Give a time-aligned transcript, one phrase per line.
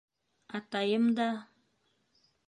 [0.59, 1.27] -Атайым да...